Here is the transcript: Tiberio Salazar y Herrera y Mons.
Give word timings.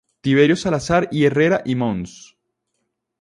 Tiberio 0.21 0.55
Salazar 0.55 1.09
y 1.11 1.25
Herrera 1.25 1.61
y 1.63 1.75
Mons. 1.75 2.35